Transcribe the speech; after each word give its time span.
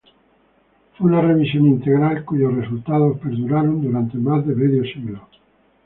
Fue 0.97 1.11
una 1.11 1.21
revisión 1.21 1.67
integral 1.67 2.25
cuyos 2.25 2.55
resultados 2.55 3.19
perduraron 3.19 3.83
durante 3.83 4.17
más 4.17 4.43
de 4.47 4.55
medio 4.55 4.83
siglo. 4.83 5.27